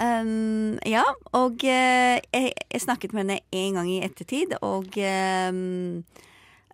[0.00, 1.02] Um, ja,
[1.36, 6.04] og eh, jeg, jeg snakket med henne en gang i ettertid, og um,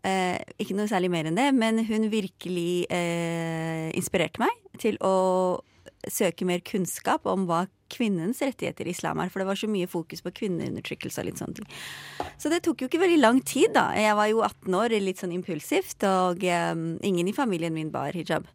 [0.04, 5.16] eh, ikke noe særlig mer enn det, men hun virkelig eh, inspirerte meg til å
[6.10, 9.88] søke mer kunnskap om hva kvinnens rettigheter i islam er, for det var så mye
[9.90, 11.68] fokus på kvinneundertrykkelse og litt sånne ting.
[12.42, 13.88] Så det tok jo ikke veldig lang tid, da.
[13.98, 18.16] Jeg var jo 18 år, litt sånn impulsivt, og um, ingen i familien min bar
[18.16, 18.48] hijab.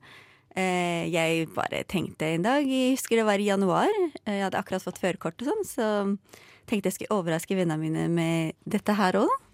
[0.52, 3.92] Uh, jeg bare tenkte en dag, jeg husker det var i januar,
[4.26, 5.88] uh, jeg hadde akkurat fått førerkort og sånn, så
[6.68, 9.51] tenkte jeg skulle overraske vennene mine med dette her òg, da.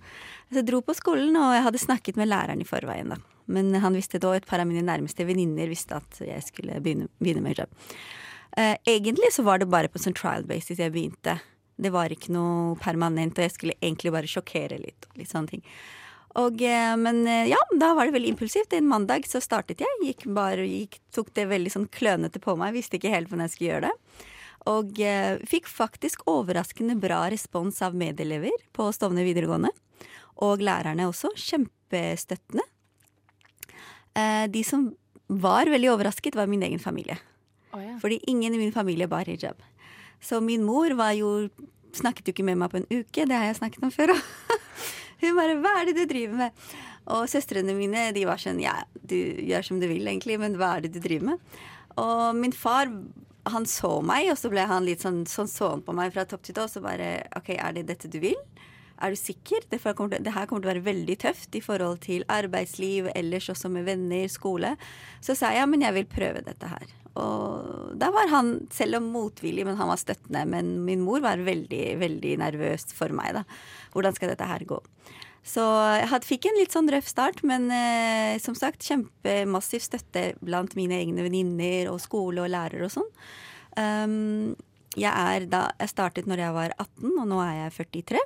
[0.48, 3.20] Så jeg dro på skolen, og jeg hadde snakket med læreren i forveien, da.
[3.52, 7.08] Men han visste da, et par av mine nærmeste venninner visste at jeg skulle begynne,
[7.20, 7.76] begynne med hijab.
[8.58, 11.38] Eh, egentlig så var det bare på sånn trial basis jeg begynte.
[11.78, 15.08] Det var ikke noe permanent, og jeg skulle egentlig bare sjokkere litt.
[15.16, 15.64] litt sånne ting.
[16.38, 18.74] Og, eh, men eh, ja, da var det veldig impulsivt.
[18.74, 20.02] En mandag så startet jeg.
[20.06, 22.76] Gikk bare, gikk, tok det veldig sånn klønete på meg.
[22.78, 24.26] Visste ikke helt hvordan jeg skulle gjøre det.
[24.68, 29.72] Og eh, fikk faktisk overraskende bra respons av medelever på Stovner videregående.
[30.46, 31.32] Og lærerne også.
[31.36, 32.66] Kjempestøttende.
[34.18, 34.92] Eh, de som
[35.28, 37.18] var veldig overrasket, var min egen familie.
[38.02, 39.62] Fordi ingen i min familie bar hijab.
[40.22, 41.50] Så min mor var jo
[41.94, 44.14] snakket jo ikke med meg på en uke, det har jeg snakket om før.
[45.22, 46.52] Hun bare 'hva er det du driver med?'
[47.08, 50.78] Og søstrene mine de var sånn 'ja, du gjør som du vil, egentlig, men hva
[50.78, 51.40] er det du driver med?'
[51.98, 52.86] Og min far
[53.48, 56.26] han så meg, og så ble han litt sånn, sånn så han på meg fra
[56.26, 56.68] topp til tå.
[56.68, 58.36] Og så bare OK, er det dette du vil?
[59.02, 59.66] Er du sikker?
[59.70, 63.86] Det, her kommer til å være veldig tøft i forhold til arbeidsliv, ellers også med
[63.88, 64.76] venner, skole.
[65.22, 66.88] Så sa jeg ja, men jeg vil prøve dette her.
[67.18, 70.44] Og da var han, selv om motvillig, men han var støttende.
[70.50, 73.46] Men min mor var veldig, veldig nervøs for meg, da.
[73.94, 74.82] Hvordan skal dette her gå?
[75.48, 75.64] Så
[75.96, 80.98] jeg fikk en litt sånn røff start, men eh, som sagt kjempemassiv støtte blant mine
[81.00, 83.08] egne venninner og skole og lærere og sånn.
[83.78, 84.58] Um,
[84.98, 88.26] jeg, er da, jeg startet når jeg var 18, og nå er jeg 43.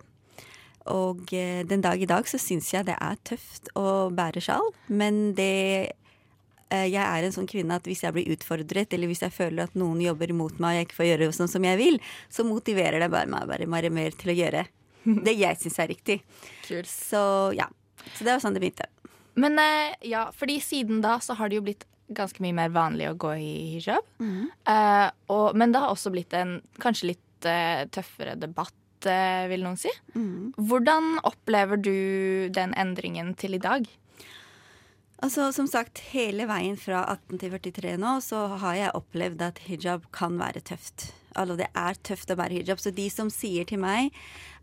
[0.89, 4.71] Og eh, den dag i dag så syns jeg det er tøft å bære sjal,
[4.89, 5.93] men det
[6.71, 9.67] eh, jeg er en sånn kvinne at hvis jeg blir utfordret, eller hvis jeg føler
[9.67, 11.99] at noen jobber imot meg og jeg ikke får gjøre sånn som jeg vil,
[12.33, 14.65] så motiverer det bare meg bare mer, mer til å gjøre
[15.27, 16.21] det jeg syns er riktig.
[16.89, 17.21] Så
[17.57, 17.69] ja.
[18.15, 18.89] Så det var sånn det begynte.
[19.37, 23.07] Men eh, ja, fordi siden da så har det jo blitt ganske mye mer vanlig
[23.09, 24.07] å gå i hijab.
[24.67, 28.75] Eh, og, men det har også blitt en kanskje litt uh, tøffere debatt,
[29.09, 29.91] eh, vil noen si.
[30.57, 31.95] Hvordan opplever du
[32.53, 33.87] den endringen til i dag?
[35.21, 39.61] Altså, som sagt, hele veien fra 18 til 43 nå, så har jeg opplevd at
[39.67, 41.11] hijab kan være tøft.
[41.37, 42.81] Altså, det er tøft å bære hijab.
[42.81, 44.09] Så de som sier til meg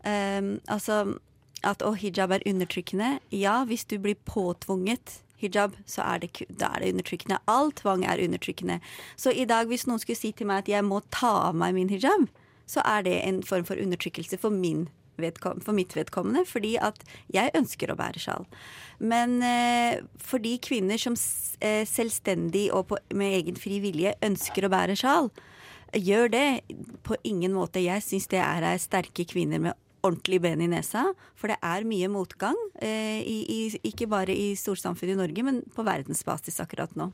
[0.03, 1.15] um, altså,
[1.63, 6.73] at å, hijab er undertrykkende Ja, hvis du blir påtvunget hijab, så er det, da
[6.75, 7.39] er det undertrykkende.
[7.47, 8.81] All tvang er undertrykkende.
[9.15, 11.77] Så i dag, hvis noen skulle si til meg at jeg må ta av meg
[11.79, 12.27] min hijab,
[12.69, 14.87] så er det en form for undertrykkelse for min
[15.19, 17.01] for mitt vedkommende, fordi at
[17.33, 18.45] jeg ønsker å bære sjal.
[18.99, 21.17] Men eh, for de kvinner som
[21.59, 25.27] eh, selvstendig og på, med egen fri vilje ønsker å bære sjal,
[25.91, 26.47] gjør det
[27.03, 27.83] på ingen måte.
[27.83, 31.09] Jeg syns det er sterke kvinner med ordentlig ben i nesa.
[31.35, 35.63] For det er mye motgang, eh, i, i, ikke bare i storsamfunnet i Norge, men
[35.75, 37.11] på verdensbasis akkurat nå.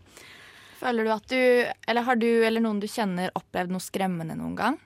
[0.81, 1.39] Føler du at du,
[1.87, 4.77] eller har du eller noen du kjenner opplevd noe skremmende noen gang?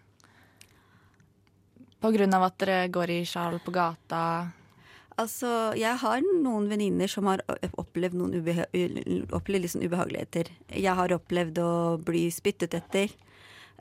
[2.00, 4.22] På grunn av at dere går i sjal på gata?
[5.20, 7.42] Altså, jeg har noen venninner som har
[7.82, 8.70] opplevd noen ubeha
[9.36, 10.48] opplevd litt sånn ubehageligheter.
[10.72, 13.12] Jeg har opplevd å bli spyttet etter,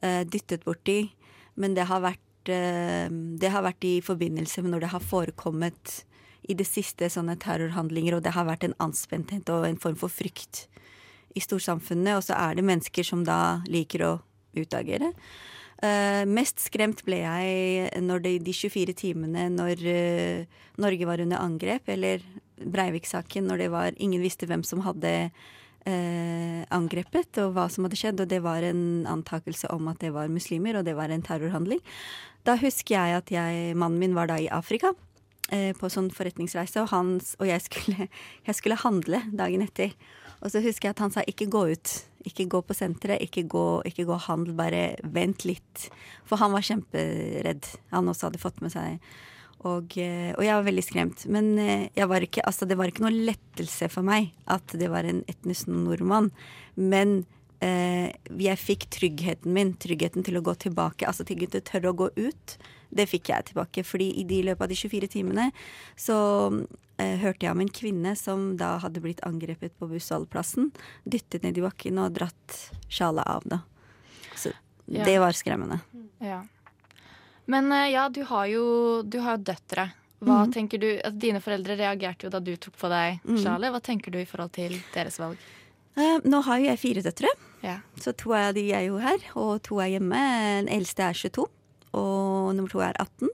[0.02, 1.12] uh, dyttet borti,
[1.54, 3.06] men det har vært uh,
[3.38, 6.00] det har vært i forbindelse med når det har forekommet
[6.48, 10.10] i det siste sånne terrorhandlinger, og det har vært en anspenthet og en form for
[10.10, 10.64] frykt
[11.38, 14.12] i storsamfunnet, og så er det mennesker som da liker å
[14.58, 15.12] utagere.
[15.78, 21.38] Eh, mest skremt ble jeg når de, de 24 timene når uh, Norge var under
[21.38, 22.24] angrep, eller
[22.58, 28.00] Breivik-saken, når det var ingen visste hvem som hadde uh, angrepet, og hva som hadde
[28.00, 31.22] skjedd, og det var en antakelse om at det var muslimer, og det var en
[31.22, 31.82] terrorhandling.
[32.42, 34.94] Da husker jeg at jeg, mannen min var da i Afrika.
[35.48, 38.10] På sånn forretningsreise, og, hans, og jeg, skulle,
[38.50, 39.94] jeg skulle handle dagen etter.
[40.42, 41.94] Og så husker jeg at han sa ikke gå ut.
[42.26, 45.88] Ikke gå på senteret, ikke gå, ikke gå handel, bare vent litt.
[46.26, 47.68] For han var kjemperedd.
[47.94, 48.98] Han også hadde fått med seg
[49.66, 51.24] og, eh, og jeg var veldig skremt.
[51.34, 55.08] Men eh, var ikke, altså, det var ikke noe lettelse for meg at det var
[55.08, 56.30] en etnisk nordmann.
[56.78, 57.24] Men
[57.64, 61.98] eh, jeg fikk tryggheten min, tryggheten til å gå tilbake, altså til å tørre å
[62.04, 62.58] gå ut.
[62.90, 63.84] Det fikk jeg tilbake.
[63.84, 65.52] fordi i de løpet av de 24 timene
[65.96, 66.16] så
[66.98, 70.70] eh, hørte jeg om en kvinne som da hadde blitt angrepet på bussholdeplassen.
[71.04, 73.60] Dyttet ned i bakken og dratt sjalet av, da.
[74.34, 74.52] Så
[74.88, 75.04] Ja.
[75.04, 75.80] det var skremmende.
[76.20, 76.42] Ja.
[77.46, 79.90] Men eh, ja, du har jo, du har jo døtre.
[80.20, 80.52] Hva mm.
[80.52, 83.38] tenker du, altså, Dine foreldre reagerte jo da du tok på deg Mhm.
[83.44, 83.70] sjalet.
[83.70, 85.36] Hva tenker du i forhold til deres valg?
[85.96, 87.28] Eh, nå har jo jeg fire døtre,
[87.62, 87.80] Ja.
[88.00, 90.18] så to av de er jo her, og to er hjemme.
[90.64, 91.46] Den eldste er 22,
[92.48, 93.30] og nummer to er 18.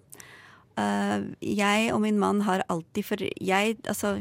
[0.81, 4.17] Eh, jeg og min mann har alltid For jeg altså,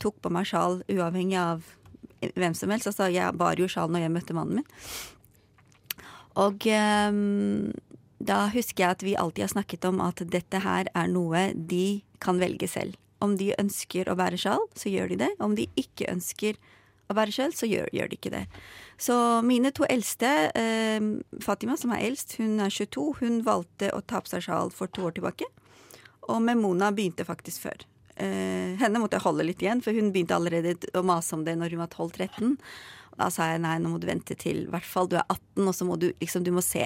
[0.00, 1.66] tok på meg sjal uavhengig av
[2.34, 2.88] hvem som helst.
[2.90, 4.70] Altså, jeg bar jo sjal når jeg møtte mannen min.
[6.38, 7.72] Og um,
[8.22, 12.00] da husker jeg at vi alltid har snakket om at dette her er noe de
[12.22, 12.98] kan velge selv.
[13.22, 15.30] Om de ønsker å bære sjal, så gjør de det.
[15.42, 16.58] Om de ikke ønsker
[17.08, 18.44] å være sjøl, så gjør, gjør de ikke det.
[19.00, 19.14] Så
[19.46, 21.08] mine to eldste, eh,
[21.44, 24.90] Fatima som er eldst, hun er 22, hun valgte å ta på seg sjal for
[24.92, 25.48] to år tilbake.
[26.28, 27.86] Og Memona begynte faktisk før.
[28.18, 31.56] Eh, henne måtte jeg holde litt igjen, for hun begynte allerede å mase om det
[31.56, 32.56] når hun var 12-13.
[33.18, 35.66] Da sa jeg nei, nå må du vente til i hvert fall du er 18,
[35.66, 36.84] og så må du liksom, du må se.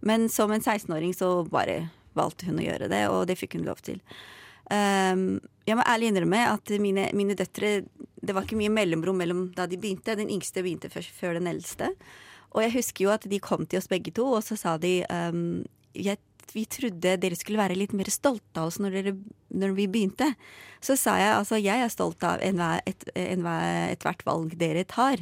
[0.00, 3.66] Men som en 16-åring så bare valgte hun å gjøre det, og det fikk hun
[3.66, 4.00] lov til.
[4.68, 7.70] Um, jeg må ærlig innrømme at mine, mine døtre
[8.20, 10.16] Det var ikke mye mellomrom mellom da de begynte.
[10.18, 11.92] Den yngste begynte før, før den eldste.
[12.56, 15.02] Og jeg husker jo at de kom til oss begge to, og så sa de
[15.12, 15.62] um,
[15.96, 16.18] jeg,
[16.54, 19.14] vi trodde dere skulle være litt mer stolte av oss når, dere,
[19.52, 20.30] når vi begynte.
[20.84, 25.20] Så sa jeg altså jeg er stolt av ethvert et- enhver- ethvert valg dere tar.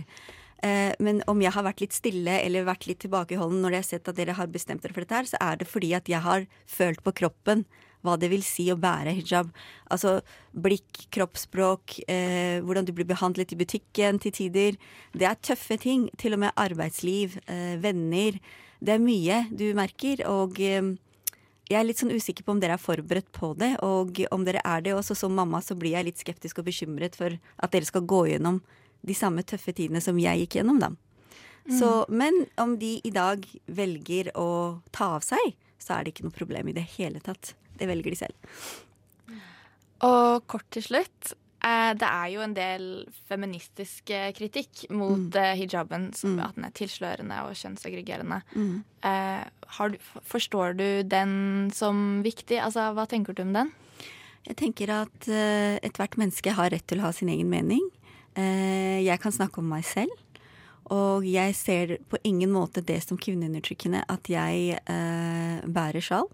[0.65, 3.91] Eh, men om jeg har vært litt stille eller vært litt tilbakeholden når jeg har
[3.91, 6.23] sett at dere har bestemt dere for dette her, så er det fordi at jeg
[6.25, 7.67] har følt på kroppen
[8.07, 9.51] hva det vil si å bære hijab.
[9.93, 10.21] Altså
[10.55, 14.79] blikk, kroppsspråk, eh, hvordan du blir behandlet i butikken til tider.
[15.13, 16.09] Det er tøffe ting.
[16.17, 18.39] Til og med arbeidsliv, eh, venner.
[18.81, 20.95] Det er mye du merker, og eh,
[21.67, 23.75] jeg er litt sånn usikker på om dere er forberedt på det.
[23.83, 27.19] Og om dere er det også som mamma, så blir jeg litt skeptisk og bekymret
[27.19, 28.63] for at dere skal gå gjennom
[29.07, 30.95] de samme tøffe tidene som jeg gikk gjennom, da.
[31.67, 36.27] Så, men om de i dag velger å ta av seg, så er det ikke
[36.29, 37.57] noe problem i det hele tatt.
[37.79, 38.37] Det velger de selv.
[40.07, 41.33] Og kort til slutt.
[41.67, 42.85] Eh, det er jo en del
[43.31, 45.37] feministisk eh, kritikk mot Mm.
[45.41, 48.43] eh, hijaben, som at den er tilslørende og kjønnsaggregerende.
[48.55, 48.85] Mm.
[49.93, 52.61] Du, forstår du den som viktig?
[52.63, 53.73] Altså, hva tenker du om den?
[54.47, 55.27] Jeg tenker at
[55.83, 57.83] ethvert menneske har rett til å ha sin egen mening.
[58.37, 60.13] Jeg kan snakke om meg selv.
[60.87, 66.29] Og jeg ser på ingen måte det som kvinneundertrykkende at jeg eh, bærer sjal.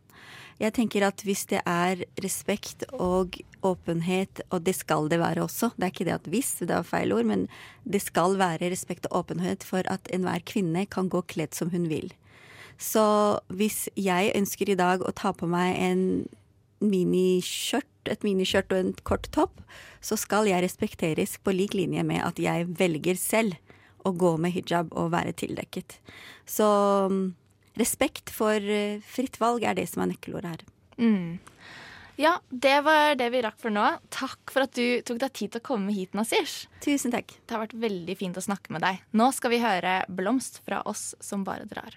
[0.62, 3.34] Jeg tenker at hvis det er respekt og
[3.66, 6.86] åpenhet, og det skal det være også, det er ikke det at hvis, det er
[6.86, 7.48] feil ord, men
[7.82, 11.88] det skal være respekt og åpenhet for at enhver kvinne kan gå kledd som hun
[11.90, 12.12] vil.
[12.78, 13.02] Så
[13.50, 16.04] hvis jeg ønsker i dag å ta på meg en
[16.82, 19.60] miniskjørt, et miniskjørt og en kort topp,
[20.02, 23.58] så skal jeg respekteres på lik linje med at jeg velger selv
[24.06, 25.98] å gå med hijab og være tildekket.
[26.46, 26.66] Så
[27.80, 30.64] respekt for eh, fritt valg er det som er nøkkelordet her.
[31.00, 31.40] Mm.
[32.20, 33.84] Ja, det var det vi rakk for nå.
[34.12, 36.66] Takk for at du tok deg tid til å komme hit, Nasish.
[36.84, 37.32] Tusen takk.
[37.40, 39.00] Det har vært veldig fint å snakke med deg.
[39.16, 41.96] Nå skal vi høre 'Blomst' fra oss som bare drar.